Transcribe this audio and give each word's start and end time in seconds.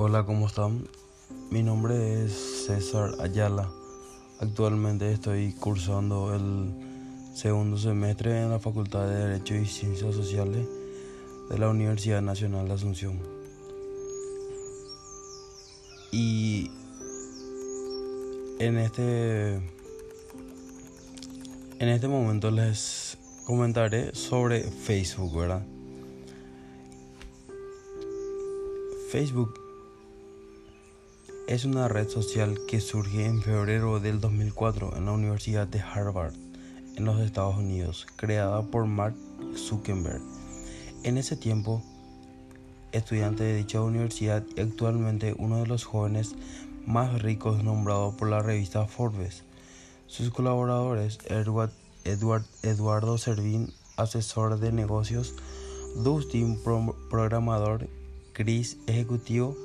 Hola, 0.00 0.24
¿cómo 0.24 0.46
están? 0.46 0.86
Mi 1.50 1.64
nombre 1.64 2.24
es 2.24 2.66
César 2.66 3.14
Ayala. 3.18 3.68
Actualmente 4.38 5.10
estoy 5.10 5.52
cursando 5.54 6.36
el 6.36 6.70
segundo 7.34 7.76
semestre 7.76 8.40
en 8.40 8.50
la 8.50 8.60
Facultad 8.60 9.08
de 9.08 9.26
Derecho 9.26 9.56
y 9.56 9.66
Ciencias 9.66 10.14
Sociales 10.14 10.68
de 11.50 11.58
la 11.58 11.68
Universidad 11.68 12.22
Nacional 12.22 12.68
de 12.68 12.74
Asunción. 12.74 13.18
Y 16.12 16.70
en 18.60 18.78
este 18.78 19.54
en 21.80 21.88
este 21.88 22.06
momento 22.06 22.52
les 22.52 23.18
comentaré 23.44 24.14
sobre 24.14 24.62
Facebook, 24.62 25.40
¿verdad? 25.40 25.66
Facebook 29.10 29.67
es 31.48 31.64
una 31.64 31.88
red 31.88 32.10
social 32.10 32.58
que 32.68 32.78
surge 32.78 33.24
en 33.24 33.40
febrero 33.40 34.00
del 34.00 34.20
2004 34.20 34.94
en 34.98 35.06
la 35.06 35.12
Universidad 35.12 35.66
de 35.66 35.80
Harvard, 35.80 36.34
en 36.94 37.06
los 37.06 37.18
Estados 37.20 37.56
Unidos, 37.56 38.06
creada 38.16 38.60
por 38.60 38.84
Mark 38.84 39.16
Zuckerberg. 39.56 40.20
En 41.04 41.16
ese 41.16 41.36
tiempo, 41.36 41.82
estudiante 42.92 43.44
de 43.44 43.56
dicha 43.56 43.80
universidad 43.80 44.44
y 44.56 44.60
actualmente 44.60 45.34
uno 45.38 45.56
de 45.56 45.66
los 45.66 45.84
jóvenes 45.84 46.34
más 46.84 47.22
ricos 47.22 47.64
nombrado 47.64 48.14
por 48.14 48.28
la 48.28 48.42
revista 48.42 48.86
Forbes. 48.86 49.42
Sus 50.06 50.30
colaboradores, 50.30 51.18
Edward, 51.30 51.72
Eduardo 52.62 53.16
Servín, 53.16 53.72
asesor 53.96 54.60
de 54.60 54.70
negocios, 54.70 55.34
Dustin, 55.96 56.60
programador, 57.08 57.88
Chris, 58.34 58.76
ejecutivo, 58.86 59.56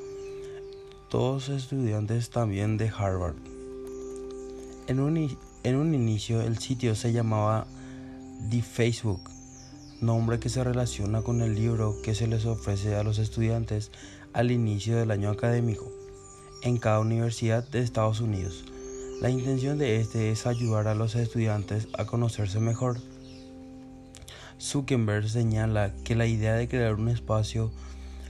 todos 1.14 1.50
estudiantes 1.50 2.32
también 2.32 2.76
de 2.78 2.90
Harvard. 2.90 3.36
En 4.88 5.00
un, 5.00 5.38
en 5.64 5.76
un 5.76 5.94
inicio 5.94 6.42
el 6.42 6.58
sitio 6.58 6.96
se 6.96 7.14
llamaba 7.14 7.68
The 8.50 8.64
Facebook, 8.64 9.22
nombre 10.02 10.40
que 10.40 10.50
se 10.50 10.64
relaciona 10.64 11.22
con 11.22 11.44
el 11.44 11.54
libro 11.54 12.02
que 12.04 12.16
se 12.16 12.26
les 12.26 12.48
ofrece 12.48 12.96
a 12.96 13.04
los 13.04 13.20
estudiantes 13.20 13.92
al 14.34 14.50
inicio 14.50 14.98
del 14.98 15.12
año 15.12 15.30
académico 15.30 15.88
en 16.64 16.78
cada 16.78 17.00
universidad 17.00 17.64
de 17.70 17.82
Estados 17.82 18.20
Unidos. 18.20 18.66
La 19.22 19.30
intención 19.30 19.78
de 19.78 19.98
este 19.98 20.32
es 20.32 20.48
ayudar 20.48 20.88
a 20.88 20.96
los 20.96 21.14
estudiantes 21.14 21.90
a 21.96 22.06
conocerse 22.06 22.60
mejor. 22.60 22.98
Zuckerberg 24.60 25.30
señala 25.30 25.94
que 26.04 26.16
la 26.16 26.26
idea 26.26 26.56
de 26.56 26.68
crear 26.68 26.96
un 26.96 27.10
espacio 27.10 27.70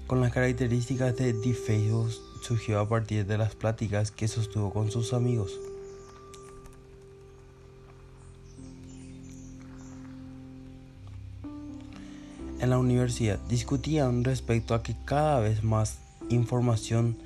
con 0.06 0.20
las 0.20 0.34
características 0.34 1.16
de 1.16 1.32
The 1.32 1.54
Facebook 1.54 2.12
surgió 2.44 2.80
a 2.80 2.90
partir 2.90 3.26
de 3.26 3.38
las 3.38 3.56
pláticas 3.56 4.12
que 4.12 4.28
sostuvo 4.28 4.72
con 4.74 4.92
sus 4.92 5.14
amigos. 5.14 5.58
En 12.60 12.70
la 12.70 12.78
universidad 12.78 13.40
discutían 13.50 14.24
respecto 14.24 14.74
a 14.74 14.84
que 14.84 14.96
cada 15.06 15.40
vez 15.40 15.64
más 15.64 15.98
información 16.30 17.18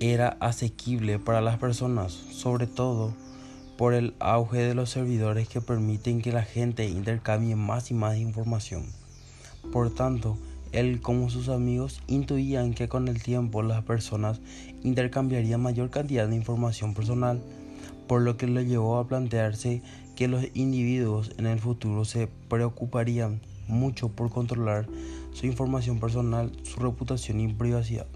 era 0.00 0.36
asequible 0.40 1.18
para 1.18 1.40
las 1.40 1.58
personas, 1.58 2.12
sobre 2.12 2.66
todo 2.66 3.14
por 3.76 3.94
el 3.94 4.14
auge 4.20 4.58
de 4.58 4.74
los 4.74 4.90
servidores 4.90 5.48
que 5.48 5.60
permiten 5.60 6.22
que 6.22 6.32
la 6.32 6.42
gente 6.42 6.86
intercambie 6.88 7.56
más 7.56 7.90
y 7.90 7.94
más 7.94 8.16
información. 8.16 8.84
Por 9.72 9.92
tanto, 9.92 10.38
él 10.74 11.00
como 11.00 11.30
sus 11.30 11.48
amigos 11.48 12.02
intuían 12.08 12.74
que 12.74 12.88
con 12.88 13.06
el 13.06 13.22
tiempo 13.22 13.62
las 13.62 13.84
personas 13.84 14.40
intercambiarían 14.82 15.62
mayor 15.62 15.90
cantidad 15.90 16.26
de 16.26 16.34
información 16.34 16.94
personal, 16.94 17.40
por 18.08 18.22
lo 18.22 18.36
que 18.36 18.48
le 18.48 18.66
llevó 18.66 18.98
a 18.98 19.06
plantearse 19.06 19.82
que 20.16 20.26
los 20.26 20.44
individuos 20.54 21.30
en 21.38 21.46
el 21.46 21.60
futuro 21.60 22.04
se 22.04 22.28
preocuparían 22.48 23.40
mucho 23.68 24.08
por 24.08 24.30
controlar 24.30 24.86
su 25.32 25.46
información 25.46 26.00
personal, 26.00 26.50
su 26.64 26.80
reputación 26.80 27.40
y 27.40 27.52
privacidad. 27.52 28.06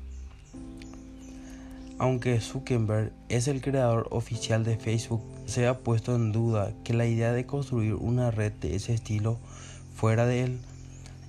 Aunque 1.99 2.41
Zuckerberg 2.41 3.13
es 3.29 3.49
el 3.49 3.61
creador 3.61 4.09
oficial 4.11 4.65
de 4.65 4.77
Facebook, 4.77 5.23
se 5.47 5.67
ha 5.67 5.79
puesto 5.79 6.15
en 6.15 6.33
duda 6.33 6.73
que 6.85 6.93
la 6.93 7.07
idea 7.07 7.33
de 7.33 7.47
construir 7.47 7.95
una 7.95 8.31
red 8.31 8.53
de 8.53 8.75
ese 8.75 8.95
estilo 8.95 9.39
fuera 9.95 10.27
de 10.27 10.43
él 10.43 10.59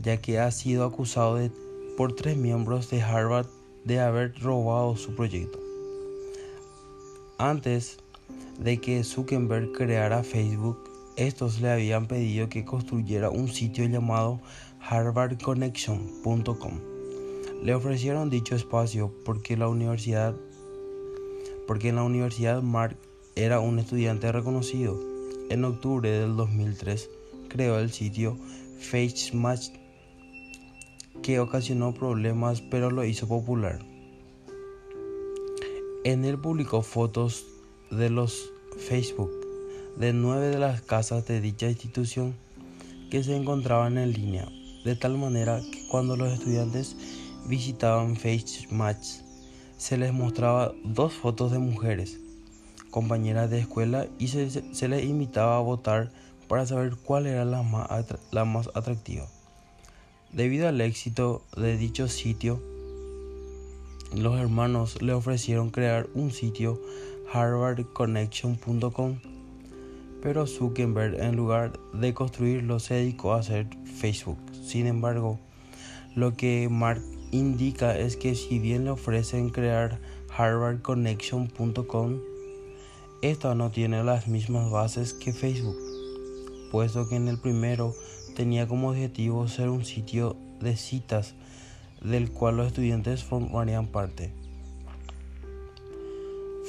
ya 0.01 0.17
que 0.17 0.39
ha 0.39 0.51
sido 0.51 0.85
acusado 0.85 1.39
por 1.97 2.13
tres 2.13 2.37
miembros 2.37 2.89
de 2.89 3.01
Harvard 3.01 3.47
de 3.85 3.99
haber 3.99 4.37
robado 4.39 4.95
su 4.95 5.15
proyecto. 5.15 5.59
Antes 7.37 7.97
de 8.59 8.79
que 8.79 9.03
Zuckerberg 9.03 9.71
creara 9.71 10.23
Facebook, 10.23 10.77
estos 11.15 11.59
le 11.61 11.69
habían 11.69 12.07
pedido 12.07 12.49
que 12.49 12.65
construyera 12.65 13.29
un 13.29 13.49
sitio 13.49 13.85
llamado 13.85 14.39
harvardconnection.com. 14.81 16.79
Le 17.63 17.75
ofrecieron 17.75 18.29
dicho 18.29 18.55
espacio 18.55 19.13
porque 19.25 19.57
la 19.57 19.67
universidad 19.67 20.35
porque 21.67 21.89
en 21.89 21.97
la 21.97 22.03
universidad 22.03 22.63
Mark 22.63 22.97
era 23.35 23.59
un 23.59 23.79
estudiante 23.79 24.31
reconocido. 24.31 24.99
En 25.49 25.63
octubre 25.65 26.09
del 26.09 26.35
2003 26.35 27.09
creó 27.47 27.77
el 27.79 27.91
sitio 27.91 28.37
FaceMatch 28.79 29.69
que 31.21 31.39
ocasionó 31.39 31.93
problemas 31.93 32.61
pero 32.61 32.91
lo 32.91 33.03
hizo 33.05 33.27
popular. 33.27 33.79
En 36.03 36.25
él 36.25 36.39
publicó 36.39 36.81
fotos 36.81 37.45
de 37.91 38.09
los 38.09 38.51
Facebook 38.77 39.31
de 39.97 40.13
nueve 40.13 40.47
de 40.47 40.59
las 40.59 40.81
casas 40.81 41.27
de 41.27 41.41
dicha 41.41 41.67
institución 41.67 42.33
que 43.11 43.21
se 43.23 43.35
encontraban 43.35 43.97
en 43.97 44.13
línea, 44.13 44.47
de 44.85 44.95
tal 44.95 45.17
manera 45.17 45.59
que 45.59 45.87
cuando 45.89 46.15
los 46.15 46.31
estudiantes 46.31 46.95
visitaban 47.47 48.15
FaceMatch 48.15 49.21
se 49.77 49.97
les 49.97 50.13
mostraba 50.13 50.71
dos 50.83 51.13
fotos 51.13 51.51
de 51.51 51.59
mujeres, 51.59 52.17
compañeras 52.91 53.49
de 53.49 53.59
escuela, 53.59 54.07
y 54.19 54.27
se, 54.27 54.87
les 54.87 55.03
invitaba 55.03 55.57
a 55.57 55.61
votar 55.61 56.11
para 56.47 56.65
saber 56.65 56.95
cuál 56.95 57.27
era 57.27 57.45
la 57.45 58.45
más 58.45 58.69
atractiva. 58.73 59.27
Debido 60.33 60.67
al 60.67 60.79
éxito 60.79 61.41
de 61.57 61.75
dicho 61.75 62.07
sitio, 62.07 62.61
los 64.15 64.39
hermanos 64.39 65.01
le 65.01 65.13
ofrecieron 65.13 65.71
crear 65.71 66.07
un 66.13 66.29
sitio 66.31 66.79
harvardconnection.com, 67.33 69.19
pero 70.21 70.45
Zuckerberg 70.45 71.19
en 71.19 71.35
lugar 71.35 71.79
de 71.93 72.13
construirlo 72.13 72.79
se 72.79 72.93
dedicó 72.95 73.33
a 73.33 73.39
hacer 73.39 73.67
Facebook. 73.85 74.37
Sin 74.63 74.85
embargo, 74.85 75.39
lo 76.15 76.35
que 76.35 76.69
Mark 76.69 77.01
indica 77.31 77.97
es 77.97 78.15
que 78.15 78.35
si 78.35 78.59
bien 78.59 78.83
le 78.83 78.91
ofrecen 78.91 79.49
crear 79.49 79.99
harvardconnection.com, 80.37 82.19
esta 83.23 83.55
no 83.55 83.71
tiene 83.71 84.03
las 84.03 84.27
mismas 84.27 84.69
bases 84.69 85.13
que 85.13 85.33
Facebook, 85.33 85.77
puesto 86.71 87.09
que 87.09 87.15
en 87.15 87.27
el 87.27 87.39
primero 87.39 87.95
tenía 88.39 88.69
como 88.69 88.91
objetivo 88.91 89.49
ser 89.49 89.67
un 89.67 89.83
sitio 89.83 90.37
de 90.61 90.77
citas 90.77 91.35
del 92.01 92.31
cual 92.31 92.55
los 92.55 92.67
estudiantes 92.67 93.21
formarían 93.21 93.87
parte. 93.87 94.31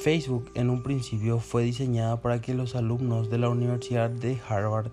Facebook 0.03 0.51
en 0.55 0.69
un 0.69 0.83
principio 0.83 1.39
fue 1.39 1.63
diseñada 1.63 2.19
para 2.19 2.41
que 2.41 2.55
los 2.55 2.75
alumnos 2.75 3.29
de 3.29 3.37
la 3.37 3.47
Universidad 3.47 4.09
de 4.09 4.37
Harvard 4.49 4.91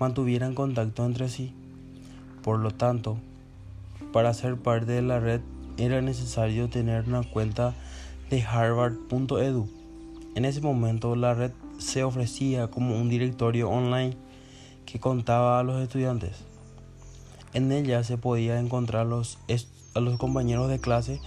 mantuvieran 0.00 0.56
contacto 0.56 1.06
entre 1.06 1.28
sí. 1.28 1.54
Por 2.42 2.58
lo 2.58 2.72
tanto, 2.72 3.18
para 4.12 4.34
ser 4.34 4.56
parte 4.56 4.90
de 4.90 5.02
la 5.02 5.20
red 5.20 5.40
era 5.76 6.02
necesario 6.02 6.68
tener 6.68 7.04
una 7.06 7.22
cuenta 7.22 7.76
de 8.28 8.42
harvard.edu. 8.42 9.68
En 10.34 10.46
ese 10.46 10.62
momento 10.62 11.14
la 11.14 11.34
red 11.34 11.52
se 11.78 12.02
ofrecía 12.02 12.72
como 12.72 12.96
un 12.96 13.08
directorio 13.08 13.70
online 13.70 14.16
que 14.86 15.00
contaba 15.00 15.58
a 15.58 15.62
los 15.62 15.82
estudiantes. 15.82 16.44
En 17.54 17.70
ella 17.72 18.02
se 18.04 18.18
podía 18.18 18.58
encontrar 18.58 19.06
los, 19.06 19.38
a 19.94 20.00
los 20.00 20.18
compañeros 20.18 20.70
de 20.70 20.78
clase, 20.78 21.20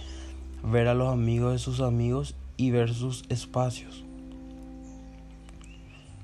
ver 0.62 0.88
a 0.88 0.94
los 0.94 1.12
amigos 1.12 1.52
de 1.52 1.58
sus 1.58 1.80
amigos 1.80 2.34
y 2.56 2.70
ver 2.70 2.92
sus 2.92 3.24
espacios. 3.28 4.04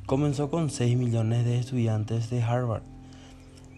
Comenzó 0.06 0.50
con 0.50 0.70
6 0.70 0.96
millones 0.96 1.44
de 1.44 1.58
estudiantes 1.58 2.28
de 2.30 2.42
Harvard, 2.42 2.82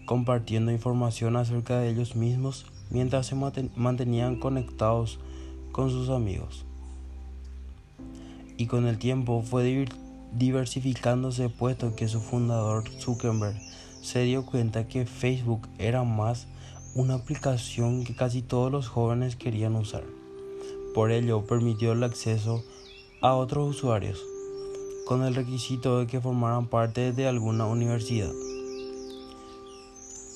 compartiendo 0.05 0.71
información 0.71 1.35
acerca 1.35 1.79
de 1.79 1.89
ellos 1.89 2.15
mismos 2.15 2.65
mientras 2.89 3.27
se 3.27 3.35
mantenían 3.75 4.39
conectados 4.39 5.19
con 5.71 5.89
sus 5.89 6.09
amigos. 6.09 6.65
Y 8.57 8.67
con 8.67 8.87
el 8.87 8.97
tiempo 8.97 9.43
fue 9.43 9.63
diversificándose 10.33 11.49
puesto 11.49 11.95
que 11.95 12.07
su 12.07 12.19
fundador 12.21 12.83
Zuckerberg 12.99 13.55
se 14.01 14.23
dio 14.23 14.45
cuenta 14.45 14.87
que 14.87 15.05
Facebook 15.05 15.67
era 15.77 16.03
más 16.03 16.47
una 16.95 17.15
aplicación 17.15 18.03
que 18.03 18.15
casi 18.15 18.41
todos 18.41 18.71
los 18.71 18.87
jóvenes 18.87 19.35
querían 19.35 19.75
usar. 19.75 20.03
por 20.93 21.11
ello 21.11 21.45
permitió 21.45 21.91
el 21.91 22.03
acceso 22.03 22.63
a 23.21 23.33
otros 23.33 23.75
usuarios, 23.75 24.23
con 25.05 25.23
el 25.23 25.35
requisito 25.35 25.99
de 25.99 26.07
que 26.07 26.21
formaran 26.21 26.67
parte 26.67 27.11
de 27.11 27.27
alguna 27.27 27.65
universidad. 27.65 28.31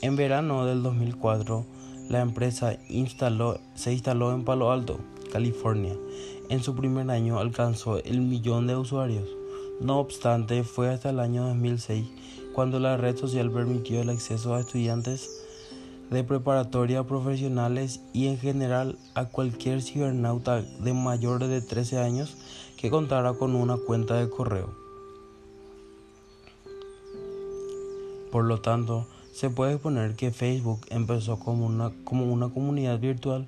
En 0.02 0.18
verano 0.18 0.66
del 0.66 0.84
2004, 0.84 1.66
la 2.10 2.22
empresa 2.22 2.78
se 3.76 3.94
instaló 3.94 4.34
en 4.34 4.44
Palo 4.44 4.72
Alto, 4.72 5.00
California. 5.32 5.96
En 6.50 6.64
su 6.64 6.76
primer 6.76 7.10
año 7.12 7.40
alcanzó 7.40 8.04
el 8.04 8.22
millón 8.22 8.66
de 8.66 8.76
usuarios. 8.76 9.39
No 9.80 10.00
obstante, 10.00 10.64
fue 10.64 10.90
hasta 10.90 11.12
el 11.12 11.22
año 11.22 11.48
2006 11.48 12.06
cuando 12.54 12.80
la 12.80 12.98
red 12.98 13.16
social 13.16 13.50
permitió 13.50 14.02
el 14.02 14.10
acceso 14.10 14.54
a 14.54 14.60
estudiantes 14.60 15.30
de 16.12 16.24
preparatoria 16.26 17.04
profesionales 17.04 18.02
y 18.12 18.28
en 18.28 18.38
general 18.38 18.98
a 19.14 19.26
cualquier 19.26 19.82
cibernauta 19.82 20.62
de 20.62 20.94
mayores 20.94 21.48
de 21.48 21.62
13 21.62 22.00
años 22.00 22.36
que 22.78 22.90
contara 22.90 23.34
con 23.34 23.56
una 23.56 23.78
cuenta 23.78 24.16
de 24.16 24.30
correo. 24.30 24.74
Por 28.34 28.44
lo 28.44 28.60
tanto, 28.60 29.08
se 29.34 29.50
puede 29.50 29.74
exponer 29.74 30.16
que 30.16 30.32
Facebook 30.32 30.82
empezó 30.90 31.40
como 31.40 31.66
una, 31.66 31.92
como 32.04 32.26
una 32.26 32.50
comunidad 32.50 33.00
virtual, 33.00 33.48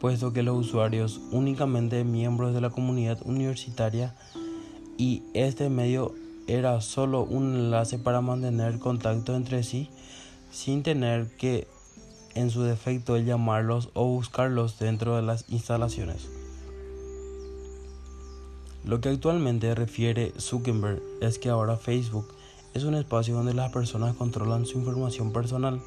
puesto 0.00 0.34
que 0.34 0.42
los 0.42 0.58
usuarios 0.58 1.20
únicamente 1.32 2.04
miembros 2.04 2.52
de 2.52 2.60
la 2.60 2.68
comunidad 2.68 3.18
universitaria 3.24 4.14
y 4.98 5.22
este 5.34 5.68
medio 5.68 6.14
era 6.46 6.80
solo 6.80 7.24
un 7.24 7.54
enlace 7.54 7.98
para 7.98 8.20
mantener 8.20 8.78
contacto 8.78 9.34
entre 9.34 9.62
sí 9.62 9.90
sin 10.50 10.82
tener 10.82 11.28
que 11.36 11.66
en 12.34 12.50
su 12.50 12.62
defecto 12.62 13.16
llamarlos 13.16 13.90
o 13.94 14.06
buscarlos 14.06 14.78
dentro 14.78 15.16
de 15.16 15.22
las 15.22 15.44
instalaciones. 15.48 16.28
Lo 18.84 19.00
que 19.00 19.08
actualmente 19.08 19.74
refiere 19.74 20.32
Zuckerberg 20.38 21.02
es 21.20 21.38
que 21.38 21.48
ahora 21.48 21.76
Facebook 21.76 22.28
es 22.74 22.84
un 22.84 22.94
espacio 22.94 23.34
donde 23.34 23.54
las 23.54 23.72
personas 23.72 24.14
controlan 24.14 24.66
su 24.66 24.78
información 24.78 25.32
personal 25.32 25.80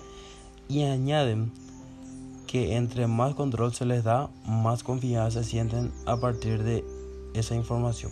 y 0.68 0.84
añaden 0.84 1.52
que 2.46 2.76
entre 2.76 3.08
más 3.08 3.36
control 3.36 3.74
se 3.74 3.86
les 3.86 4.04
da, 4.04 4.30
más 4.46 4.84
confianza 4.84 5.44
se 5.44 5.50
sienten 5.50 5.92
a 6.06 6.18
partir 6.18 6.64
de 6.64 6.84
esa 7.34 7.56
información. 7.56 8.12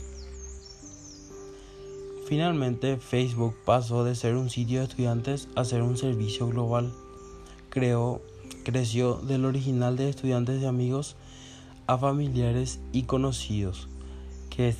Finalmente, 2.28 2.98
Facebook 2.98 3.56
pasó 3.64 4.04
de 4.04 4.14
ser 4.14 4.36
un 4.36 4.50
sitio 4.50 4.80
de 4.80 4.88
estudiantes 4.88 5.48
a 5.56 5.64
ser 5.64 5.82
un 5.82 5.96
servicio 5.96 6.46
global. 6.50 6.92
Creó, 7.70 8.22
creció 8.66 9.14
del 9.14 9.46
original 9.46 9.96
de 9.96 10.10
estudiantes 10.10 10.62
y 10.62 10.66
amigos 10.66 11.16
a 11.88 11.98
familiares 11.98 12.82
y 12.92 13.04
conocidos 13.04 13.88
que, 14.50 14.76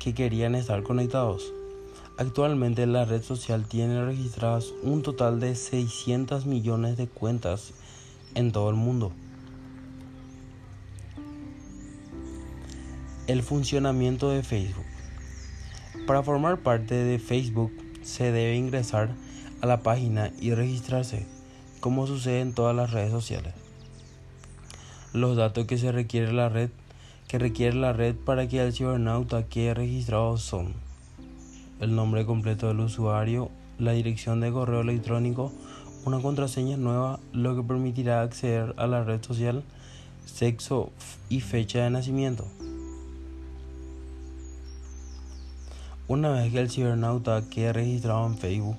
que 0.00 0.14
querían 0.14 0.56
estar 0.56 0.82
conectados. 0.82 1.52
Actualmente 2.18 2.84
la 2.88 3.04
red 3.04 3.22
social 3.22 3.68
tiene 3.68 4.04
registradas 4.04 4.74
un 4.82 5.02
total 5.02 5.38
de 5.38 5.54
600 5.54 6.44
millones 6.44 6.96
de 6.96 7.06
cuentas 7.06 7.72
en 8.34 8.50
todo 8.50 8.68
el 8.68 8.74
mundo. 8.74 9.12
El 13.28 13.44
funcionamiento 13.44 14.30
de 14.30 14.42
Facebook. 14.42 14.99
Para 16.10 16.24
formar 16.24 16.58
parte 16.58 16.96
de 16.96 17.20
Facebook 17.20 17.70
se 18.02 18.32
debe 18.32 18.56
ingresar 18.56 19.10
a 19.60 19.66
la 19.68 19.84
página 19.84 20.32
y 20.40 20.52
registrarse, 20.52 21.24
como 21.78 22.08
sucede 22.08 22.40
en 22.40 22.52
todas 22.52 22.74
las 22.74 22.90
redes 22.90 23.12
sociales. 23.12 23.54
Los 25.12 25.36
datos 25.36 25.66
que 25.68 25.78
se 25.78 25.92
requiere 25.92 26.32
la 26.32 26.48
red 26.48 26.70
que 27.28 27.38
requiere 27.38 27.76
la 27.76 27.92
red 27.92 28.16
para 28.16 28.48
que 28.48 28.60
el 28.60 28.72
cibernauta 28.72 29.46
quede 29.46 29.72
registrado 29.72 30.36
son 30.36 30.74
el 31.78 31.94
nombre 31.94 32.26
completo 32.26 32.66
del 32.66 32.80
usuario, 32.80 33.48
la 33.78 33.92
dirección 33.92 34.40
de 34.40 34.50
correo 34.50 34.80
electrónico, 34.80 35.52
una 36.04 36.18
contraseña 36.18 36.76
nueva, 36.76 37.20
lo 37.32 37.54
que 37.54 37.62
permitirá 37.62 38.22
acceder 38.22 38.74
a 38.78 38.88
la 38.88 39.04
red 39.04 39.22
social, 39.22 39.62
sexo 40.26 40.90
y 41.28 41.38
fecha 41.40 41.84
de 41.84 41.90
nacimiento. 41.90 42.48
Una 46.10 46.30
vez 46.30 46.50
que 46.50 46.58
el 46.58 46.68
cibernauta 46.68 47.40
quede 47.50 47.72
registrado 47.72 48.26
en 48.26 48.36
Facebook, 48.36 48.74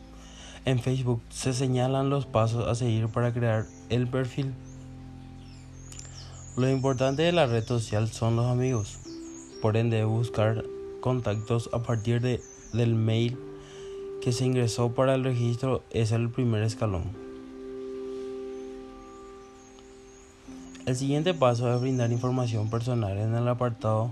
en 0.66 0.80
Facebook 0.80 1.22
se 1.30 1.54
señalan 1.54 2.10
los 2.10 2.26
pasos 2.26 2.68
a 2.68 2.76
seguir 2.76 3.08
para 3.08 3.32
crear 3.32 3.68
el 3.88 4.06
perfil. 4.06 4.52
Lo 6.58 6.70
importante 6.70 7.22
de 7.22 7.32
la 7.32 7.46
red 7.46 7.64
social 7.64 8.10
son 8.10 8.36
los 8.36 8.48
amigos, 8.48 9.00
por 9.62 9.78
ende 9.78 10.04
buscar 10.04 10.66
contactos 11.00 11.70
a 11.72 11.82
partir 11.82 12.20
de 12.20 12.42
del 12.74 12.96
mail 12.96 13.40
que 14.22 14.34
se 14.34 14.44
ingresó 14.44 14.92
para 14.92 15.16
el 15.16 15.24
registro 15.24 15.84
es 15.90 16.12
el 16.12 16.30
primer 16.30 16.64
escalón. 16.64 17.04
El 20.86 20.98
siguiente 20.98 21.34
paso 21.34 21.74
es 21.74 21.80
brindar 21.80 22.12
información 22.12 22.70
personal 22.70 23.18
en 23.18 23.34
el 23.34 23.48
apartado 23.48 24.12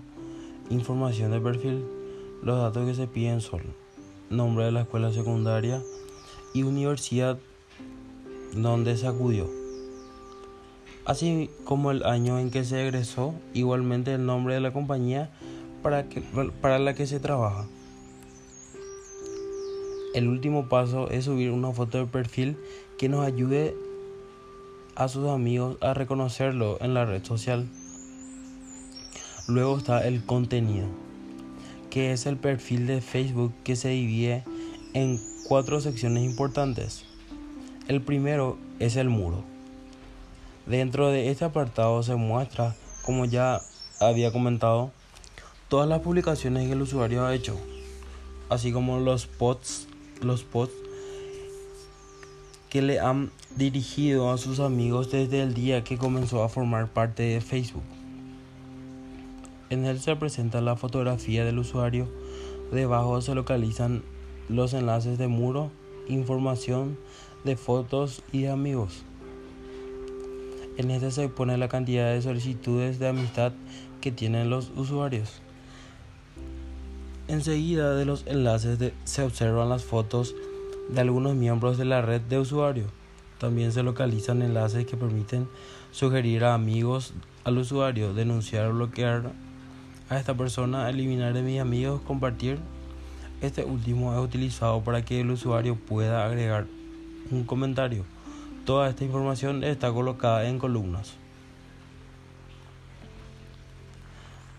Información 0.69 1.31
de 1.31 1.41
perfil. 1.41 1.98
Los 2.41 2.57
datos 2.57 2.87
que 2.87 2.95
se 2.95 3.07
piden 3.07 3.41
son 3.41 3.61
nombre 4.29 4.65
de 4.65 4.71
la 4.71 4.81
escuela 4.81 5.11
secundaria 5.11 5.81
y 6.53 6.63
universidad 6.63 7.37
donde 8.53 8.97
se 8.97 9.07
acudió, 9.07 9.49
así 11.05 11.49
como 11.63 11.91
el 11.91 12.03
año 12.03 12.39
en 12.39 12.49
que 12.49 12.63
se 12.63 12.81
egresó, 12.81 13.33
igualmente 13.53 14.13
el 14.13 14.25
nombre 14.25 14.53
de 14.53 14.59
la 14.61 14.73
compañía 14.73 15.29
para, 15.83 16.07
que, 16.07 16.21
para 16.61 16.79
la 16.79 16.93
que 16.93 17.07
se 17.07 17.19
trabaja. 17.19 17.67
El 20.13 20.27
último 20.27 20.69
paso 20.69 21.09
es 21.09 21.25
subir 21.25 21.51
una 21.51 21.71
foto 21.71 21.99
de 21.99 22.05
perfil 22.05 22.57
que 22.97 23.09
nos 23.09 23.25
ayude 23.25 23.75
a 24.95 25.07
sus 25.07 25.29
amigos 25.29 25.77
a 25.81 25.93
reconocerlo 25.93 26.77
en 26.81 26.93
la 26.93 27.05
red 27.05 27.23
social. 27.23 27.67
Luego 29.47 29.77
está 29.77 30.07
el 30.07 30.25
contenido, 30.25 30.87
que 31.89 32.11
es 32.11 32.25
el 32.25 32.37
perfil 32.37 32.87
de 32.87 33.01
Facebook 33.01 33.53
que 33.63 33.75
se 33.75 33.89
divide 33.89 34.43
en 34.93 35.19
cuatro 35.47 35.81
secciones 35.81 36.23
importantes. 36.23 37.05
El 37.87 38.01
primero 38.01 38.57
es 38.79 38.95
el 38.95 39.09
muro. 39.09 39.43
Dentro 40.65 41.09
de 41.09 41.31
este 41.31 41.45
apartado 41.45 42.03
se 42.03 42.15
muestra, 42.15 42.75
como 43.03 43.25
ya 43.25 43.61
había 43.99 44.31
comentado, 44.31 44.91
todas 45.67 45.89
las 45.89 46.01
publicaciones 46.01 46.67
que 46.67 46.73
el 46.73 46.81
usuario 46.81 47.25
ha 47.25 47.33
hecho, 47.33 47.59
así 48.49 48.71
como 48.71 48.99
los 48.99 49.25
posts 49.25 49.87
los 50.21 50.43
posts 50.43 50.75
que 52.69 52.81
le 52.81 52.99
han 52.99 53.31
dirigido 53.55 54.31
a 54.31 54.37
sus 54.37 54.59
amigos 54.59 55.11
desde 55.11 55.41
el 55.41 55.53
día 55.53 55.83
que 55.83 55.97
comenzó 55.97 56.43
a 56.43 56.49
formar 56.49 56.87
parte 56.87 57.23
de 57.23 57.41
Facebook. 57.41 57.83
En 59.69 59.85
él 59.85 59.99
se 59.99 60.15
presenta 60.15 60.61
la 60.61 60.75
fotografía 60.75 61.45
del 61.45 61.59
usuario, 61.59 62.07
debajo 62.71 63.21
se 63.21 63.35
localizan 63.35 64.01
los 64.47 64.73
enlaces 64.73 65.19
de 65.19 65.27
muro, 65.27 65.69
información 66.07 66.97
de 67.43 67.55
fotos 67.55 68.23
y 68.31 68.41
de 68.41 68.49
amigos. 68.49 69.03
En 70.77 70.89
este 70.89 71.11
se 71.11 71.29
pone 71.29 71.55
la 71.57 71.67
cantidad 71.67 72.11
de 72.11 72.21
solicitudes 72.21 72.97
de 72.97 73.09
amistad 73.09 73.51
que 74.01 74.11
tienen 74.11 74.49
los 74.49 74.71
usuarios. 74.75 75.41
Enseguida 77.27 77.93
de 77.93 78.05
los 78.05 78.25
enlaces 78.25 78.79
se 79.03 79.21
observan 79.21 79.69
las 79.69 79.83
fotos 79.83 80.33
de 80.89 81.01
algunos 81.01 81.35
miembros 81.35 81.77
de 81.77 81.85
la 81.85 82.01
red 82.01 82.21
de 82.21 82.39
usuario. 82.39 82.85
También 83.37 83.71
se 83.71 83.83
localizan 83.83 84.41
enlaces 84.41 84.87
que 84.87 84.97
permiten 84.97 85.47
sugerir 85.91 86.43
a 86.43 86.55
amigos 86.55 87.13
al 87.43 87.59
usuario, 87.59 88.15
denunciar 88.15 88.65
o 88.65 88.73
bloquear 88.73 89.31
a 90.09 90.17
esta 90.17 90.33
persona, 90.33 90.89
eliminar 90.89 91.33
de 91.33 91.41
mis 91.41 91.59
amigos, 91.59 92.01
compartir. 92.01 92.59
Este 93.41 93.63
último 93.63 94.13
es 94.13 94.19
utilizado 94.19 94.81
para 94.81 95.05
que 95.05 95.21
el 95.21 95.29
usuario 95.29 95.75
pueda 95.75 96.25
agregar 96.25 96.65
un 97.31 97.43
comentario. 97.43 98.03
Toda 98.65 98.89
esta 98.89 99.05
información 99.05 99.63
está 99.63 99.91
colocada 99.91 100.47
en 100.49 100.59
columnas. 100.59 101.13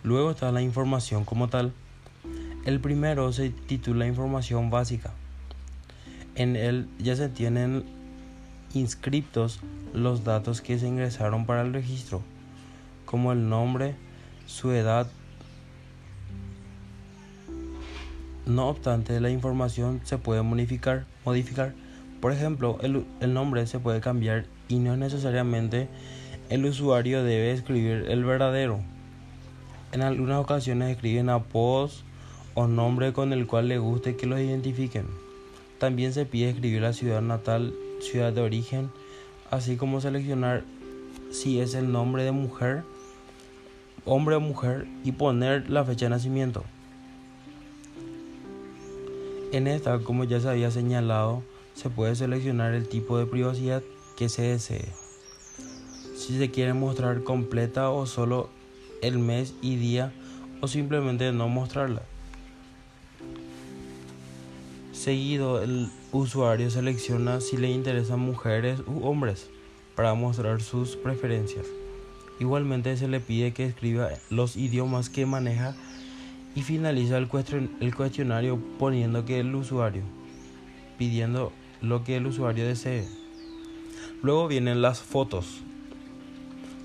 Luego 0.03 0.31
está 0.31 0.51
la 0.51 0.63
información 0.63 1.25
como 1.25 1.49
tal. 1.49 1.73
El 2.65 2.81
primero 2.81 3.33
se 3.33 3.51
titula 3.51 4.07
Información 4.07 4.71
básica. 4.71 5.13
En 6.37 6.57
él 6.57 6.89
ya 6.99 7.17
se 7.17 7.29
tienen 7.29 7.85
inscriptos 8.73 9.61
los 9.93 10.25
datos 10.25 10.61
que 10.61 10.79
se 10.79 10.87
ingresaron 10.87 11.45
para 11.45 11.63
el 11.63 11.73
registro, 11.73 12.23
como 13.05 13.33
el 13.33 13.49
nombre, 13.49 13.95
su 14.47 14.71
edad. 14.71 15.11
No 18.51 18.69
obstante, 18.69 19.21
la 19.21 19.31
información 19.31 20.01
se 20.03 20.19
puede 20.19 20.43
modificar. 20.43 21.05
modificar. 21.25 21.73
Por 22.21 22.33
ejemplo, 22.33 22.79
el, 22.83 23.33
nombre 23.33 23.65
se 23.69 23.79
puede 23.79 24.01
cambiar 24.01 24.45
y 24.67 24.81
no 24.81 24.97
necesariamente 24.97 25.87
el 26.49 26.65
usuario 26.65 27.23
debe 27.23 27.53
escribir 27.53 28.07
el 28.09 28.25
verdadero. 28.25 28.81
En 29.93 30.03
algunas 30.03 30.41
ocasiones 30.41 30.91
escriben 30.91 31.29
apodos 31.29 32.05
o 32.55 32.67
nombre 32.67 33.13
con 33.13 33.33
el 33.33 33.47
cual 33.47 33.69
le 33.69 33.79
guste 33.79 34.17
que 34.17 34.27
los 34.27 34.41
identifiquen. 34.41 35.07
También 35.79 36.13
se 36.13 36.27
pide 36.27 36.51
escribir 36.51 36.83
la 36.83 36.93
ciudad 36.93 37.23
natal, 37.23 37.73
ciudad 38.01 38.33
de 38.33 38.41
origen, 38.41 38.91
así 39.53 39.77
como 39.77 40.01
seleccionar 40.01 40.65
si 41.31 41.61
es 41.61 41.75
el 41.75 41.93
nombre 41.93 42.25
de 42.25 42.33
mujer, 42.33 42.83
hombre 44.05 44.35
o 44.35 44.41
mujer 44.41 44.89
y 45.05 45.13
poner 45.13 45.71
la 45.71 45.85
fecha 45.85 46.07
de 46.07 46.11
nacimiento. 46.11 46.65
En 49.53 49.67
esta, 49.67 49.99
como 49.99 50.23
ya 50.25 50.39
se 50.41 50.49
había 50.49 50.71
señalado, 50.71 51.43
se 51.75 51.91
puede 51.91 52.15
seleccionar 52.15 52.73
el 52.73 52.89
tipo 52.89 53.19
de 53.19 53.27
privacidad 53.27 53.83
que 54.17 54.29
se 54.29 54.43
desee. 54.43 54.89
Si 56.17 56.39
se 56.39 56.51
quiere 56.53 56.73
mostrar 56.73 57.25
completa 57.25 57.91
o 57.91 58.07
solo 58.07 58.49
el 59.03 59.19
mes 59.19 59.55
y 59.61 59.75
día 59.75 60.13
o 60.61 60.69
simplemente 60.69 61.33
no 61.33 61.49
mostrarla. 61.49 62.03
Seguido, 64.93 65.63
el 65.63 65.89
usuario 66.13 66.71
selecciona 66.71 67.41
si 67.41 67.57
le 67.57 67.71
interesan 67.71 68.21
mujeres 68.21 68.81
u 68.87 69.05
hombres 69.05 69.49
para 69.97 70.15
mostrar 70.15 70.63
sus 70.63 70.97
preferencias. 70.97 71.67
Igualmente 72.39 72.97
se 72.97 73.09
le 73.09 73.19
pide 73.19 73.53
que 73.53 73.67
escriba 73.67 74.11
los 74.29 74.57
idiomas 74.57 75.11
que 75.11 75.27
maneja 75.27 75.75
y 76.55 76.63
finaliza 76.63 77.17
el, 77.19 77.29
cuestionario 77.29 78.59
poniendo 78.79 79.25
que 79.25 79.41
el 79.41 79.55
usuario, 79.55 80.03
pidiendo 80.99 81.53
lo 81.81 82.05
que 82.05 82.17
el 82.17 82.27
usuario 82.27 82.67
desee. 82.67 83.07
Luego 84.23 84.49
vienen 84.49 84.83
las 84.83 85.01
fotos. 85.01 85.63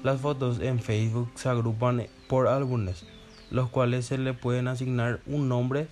Las 0.04 0.22
fotos 0.22 0.60
en 0.60 0.80
Facebook 0.80 1.32
se 1.36 1.50
agrupan 1.50 2.06
por 2.28 2.48
álbumes, 2.48 3.06
los 3.50 3.70
cuales 3.70 4.06
se 4.06 4.18
le 4.18 4.34
pueden 4.34 4.68
asignar 4.68 5.20
un 5.26 5.50
nombre 5.50 5.88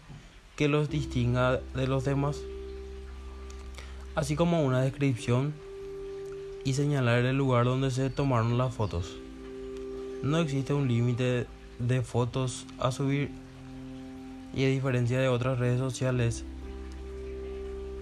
que 0.55 0.67
los 0.67 0.89
distinga 0.89 1.57
de 1.75 1.87
los 1.87 2.05
demás, 2.05 2.39
así 4.13 4.35
como 4.35 4.63
una 4.63 4.81
descripción 4.81 5.53
y 6.63 6.73
señalar 6.73 7.25
el 7.25 7.37
lugar 7.37 7.65
donde 7.65 7.89
se 7.89 8.11
tomaron 8.11 8.57
las 8.57 8.73
fotos. 8.73 9.17
No 10.21 10.37
existe 10.37 10.73
un 10.73 10.87
límite 10.87 11.47
de 11.79 12.01
fotos 12.03 12.65
a 12.77 12.91
subir 12.91 13.31
y 14.53 14.65
a 14.65 14.69
diferencia 14.69 15.19
de 15.19 15.27
otras 15.27 15.60
redes 15.60 15.79
sociales, 15.79 16.45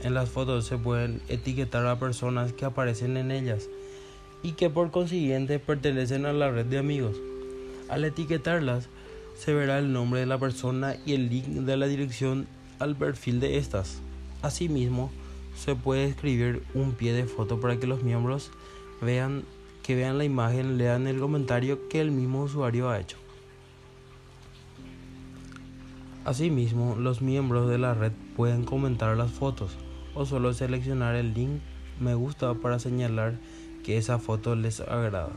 en 0.03 0.13
las 0.13 0.29
fotos 0.29 0.65
se 0.65 0.77
pueden 0.77 1.21
etiquetar 1.29 1.85
a 1.85 1.99
personas 1.99 2.53
que 2.53 2.65
aparecen 2.65 3.17
en 3.17 3.31
ellas 3.31 3.69
y 4.43 4.53
que 4.53 4.69
por 4.69 4.91
consiguiente 4.91 5.59
pertenecen 5.59 6.25
a 6.25 6.33
la 6.33 6.49
red 6.49 6.65
de 6.65 6.79
amigos. 6.79 7.15
Al 7.89 8.03
etiquetarlas, 8.03 8.89
se 9.37 9.53
verá 9.53 9.79
el 9.79 9.93
nombre 9.93 10.19
de 10.19 10.25
la 10.25 10.39
persona 10.39 10.95
y 11.05 11.13
el 11.13 11.29
link 11.29 11.45
de 11.45 11.77
la 11.77 11.87
dirección 11.87 12.47
al 12.79 12.95
perfil 12.95 13.39
de 13.39 13.57
estas. 13.57 13.99
Asimismo, 14.41 15.11
se 15.55 15.75
puede 15.75 16.05
escribir 16.05 16.63
un 16.73 16.93
pie 16.93 17.13
de 17.13 17.25
foto 17.25 17.59
para 17.59 17.77
que 17.77 17.87
los 17.87 18.03
miembros 18.03 18.51
vean 19.01 19.43
que 19.83 19.95
vean 19.95 20.17
la 20.17 20.23
imagen, 20.23 20.77
lean 20.77 21.07
el 21.07 21.19
comentario 21.19 21.87
que 21.89 22.01
el 22.01 22.11
mismo 22.11 22.43
usuario 22.43 22.89
ha 22.89 22.99
hecho. 22.99 23.17
Asimismo, 26.23 26.95
los 26.95 27.21
miembros 27.21 27.67
de 27.67 27.79
la 27.79 27.95
red 27.95 28.11
pueden 28.35 28.63
comentar 28.63 29.17
las 29.17 29.31
fotos 29.31 29.75
o 30.13 30.25
solo 30.25 30.53
seleccionar 30.53 31.15
el 31.15 31.33
link 31.33 31.61
me 31.99 32.13
gusta 32.13 32.53
para 32.53 32.79
señalar 32.79 33.39
que 33.83 33.97
esa 33.97 34.19
foto 34.19 34.55
les 34.55 34.81
agrada. 34.81 35.29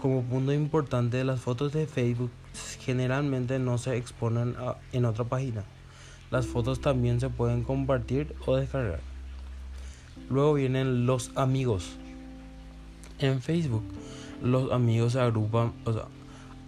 Como 0.00 0.22
punto 0.22 0.52
importante, 0.52 1.22
las 1.24 1.40
fotos 1.40 1.72
de 1.72 1.86
Facebook 1.86 2.30
generalmente 2.80 3.58
no 3.58 3.78
se 3.78 3.96
exponen 3.96 4.56
en 4.92 5.04
otra 5.04 5.24
página. 5.24 5.64
Las 6.30 6.46
fotos 6.46 6.80
también 6.80 7.20
se 7.20 7.28
pueden 7.28 7.62
compartir 7.62 8.34
o 8.46 8.56
descargar. 8.56 9.00
Luego 10.30 10.54
vienen 10.54 11.06
los 11.06 11.30
amigos. 11.36 11.96
En 13.18 13.40
Facebook, 13.40 13.84
los 14.42 14.72
amigos 14.72 15.12
se 15.12 15.20
agrupan, 15.20 15.72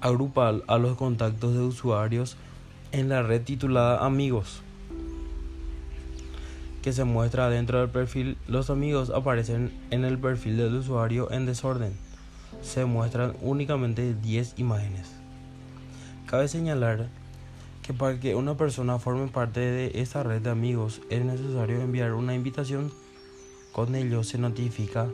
agrupa 0.05 0.55
a 0.67 0.77
los 0.77 0.99
contactos 0.99 1.55
de 1.55 1.61
usuarios 1.61 2.37
en 2.93 3.09
la 3.09 3.23
red 3.23 3.41
titulada 3.41 4.05
Amigos, 4.05 4.61
que 6.83 6.93
se 6.93 7.05
muestra 7.05 7.49
dentro 7.49 7.81
del 7.81 7.89
perfil. 7.89 8.37
Los 8.47 8.69
amigos 8.69 9.09
aparecen 9.09 9.73
en 9.91 10.05
el 10.05 10.19
perfil 10.19 10.59
del 10.59 10.75
usuario 10.75 11.33
en 11.33 11.47
desorden. 11.47 11.95
Se 12.61 12.85
muestran 12.85 13.35
únicamente 13.41 14.15
10 14.15 14.59
imágenes. 14.59 15.11
Cabe 16.27 16.49
señalar 16.49 17.09
que 17.83 17.95
para 17.95 18.21
que 18.21 18.35
una 18.35 18.59
persona 18.59 18.99
forme 18.99 19.29
parte 19.29 19.61
de 19.61 20.03
esta 20.03 20.23
red 20.23 20.43
de 20.43 20.51
amigos 20.51 21.01
es 21.09 21.25
necesario 21.25 21.81
enviar 21.81 22.13
una 22.13 22.35
invitación. 22.35 22.93
Con 23.73 23.95
ello 23.95 24.23
se 24.23 24.37
notifica 24.37 25.09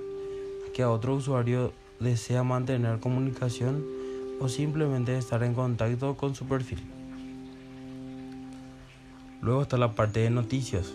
que 0.74 0.82
a 0.82 0.90
otro 0.90 1.14
usuario 1.14 1.72
desea 2.00 2.42
mantener 2.42 2.98
comunicación 2.98 3.99
o 4.40 4.48
simplemente 4.48 5.16
estar 5.16 5.42
en 5.42 5.54
contacto 5.54 6.16
con 6.16 6.34
su 6.34 6.46
perfil. 6.46 6.80
Luego 9.42 9.62
está 9.62 9.76
la 9.76 9.94
parte 9.94 10.20
de 10.20 10.30
noticias. 10.30 10.92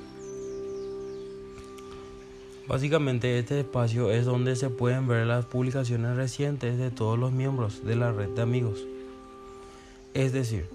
Básicamente 2.67 3.37
este 3.37 3.59
espacio 3.59 4.09
es 4.09 4.25
donde 4.25 4.55
se 4.55 4.69
pueden 4.69 5.07
ver 5.07 5.27
las 5.27 5.45
publicaciones 5.45 6.15
recientes 6.15 6.79
de 6.79 6.89
todos 6.89 7.17
los 7.17 7.31
miembros 7.31 7.85
de 7.85 7.95
la 7.95 8.11
red 8.11 8.29
de 8.29 8.41
amigos. 8.41 8.83
Es 10.15 10.33
decir, 10.33 10.67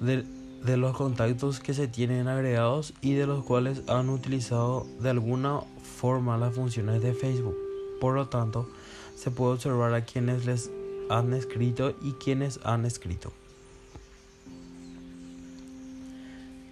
de, 0.00 0.76
los 0.76 0.96
contactos 0.96 1.60
que 1.60 1.72
se 1.72 1.88
tienen 1.88 2.28
agregados 2.28 2.92
y 3.00 3.14
de 3.14 3.26
los 3.26 3.44
cuales 3.44 3.82
han 3.88 4.10
utilizado 4.10 4.86
de 5.00 5.10
alguna 5.10 5.60
forma 5.98 6.36
las 6.36 6.54
funciones 6.54 7.00
de 7.02 7.14
Facebook. 7.14 7.56
Por 8.00 8.14
lo 8.14 8.28
tanto, 8.28 8.68
se 9.14 9.30
puede 9.30 9.54
observar 9.54 9.94
a 9.94 10.04
quienes 10.04 10.44
les 10.44 10.70
han 11.08 11.32
escrito 11.32 11.94
y 12.02 12.12
quienes 12.12 12.60
han 12.64 12.84
escrito. 12.84 13.32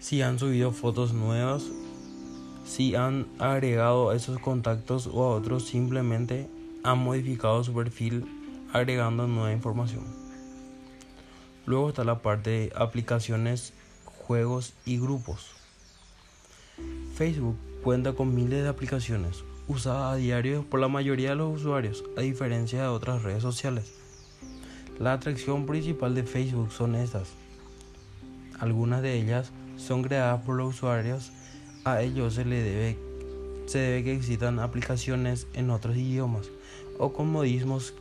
Si 0.00 0.22
han 0.22 0.38
subido 0.38 0.72
fotos 0.72 1.12
nuevas, 1.12 1.64
si 2.64 2.94
han 2.94 3.26
agregado 3.38 4.12
esos 4.12 4.38
contactos 4.38 5.06
o 5.06 5.24
a 5.24 5.36
otros 5.36 5.64
simplemente 5.64 6.48
han 6.82 6.98
modificado 6.98 7.62
su 7.64 7.72
perfil 7.72 8.26
agregando 8.72 9.26
nueva 9.26 9.52
información. 9.52 10.04
Luego 11.66 11.88
está 11.88 12.04
la 12.04 12.20
parte 12.20 12.50
de 12.50 12.72
aplicaciones, 12.74 13.72
juegos 14.04 14.74
y 14.84 14.98
grupos. 14.98 15.52
Facebook 17.14 17.56
cuenta 17.82 18.12
con 18.12 18.34
miles 18.34 18.62
de 18.62 18.68
aplicaciones 18.68 19.44
usadas 19.66 20.12
a 20.12 20.16
diario 20.16 20.64
por 20.68 20.80
la 20.80 20.88
mayoría 20.88 21.30
de 21.30 21.36
los 21.36 21.60
usuarios, 21.60 22.04
a 22.16 22.20
diferencia 22.20 22.82
de 22.82 22.88
otras 22.88 23.22
redes 23.22 23.42
sociales. 23.42 24.03
La 25.00 25.14
atracción 25.14 25.66
principal 25.66 26.14
de 26.14 26.22
Facebook 26.22 26.70
son 26.70 26.94
estas. 26.94 27.30
Algunas 28.60 29.02
de 29.02 29.14
ellas 29.14 29.50
son 29.76 30.04
creadas 30.04 30.42
por 30.42 30.54
los 30.54 30.76
usuarios. 30.76 31.32
A 31.84 32.00
ellos 32.02 32.34
se, 32.34 32.44
le 32.44 32.62
debe, 32.62 32.96
que 33.66 34.12
existan 34.12 34.60
aplicaciones 34.60 35.48
en 35.52 35.70
otros 35.70 35.96
idiomas 35.96 36.46
o 36.98 37.12
con 37.12 37.30
modismos 37.32 37.92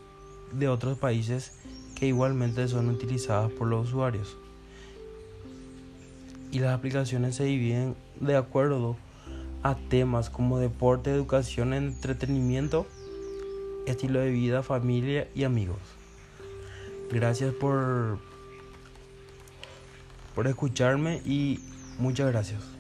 de 0.52 0.68
otros 0.68 1.00
países 1.00 1.54
que 1.96 2.06
igualmente 2.06 2.68
son 2.68 2.90
utilizadas 2.90 3.52
por 3.52 3.68
los 3.68 3.88
usuarios. 3.88 4.38
Y 6.52 6.60
las 6.60 6.78
aplicaciones 6.78 7.36
se 7.36 7.46
dividen 7.46 7.96
de 8.20 8.36
acuerdo 8.36 8.98
a 9.64 9.76
temas 9.76 10.30
como 10.30 10.60
deporte, 10.60 11.10
educación, 11.10 11.74
entretenimiento, 11.74 12.86
estilo 13.88 14.20
de 14.20 14.30
vida, 14.30 14.62
familia 14.62 15.28
y 15.34 15.44
amigos. 15.44 16.03
Gracias 17.14 17.54
por, 17.54 18.18
por 20.34 20.48
escucharme 20.48 21.22
y 21.24 21.60
muchas 22.00 22.32
gracias. 22.32 22.73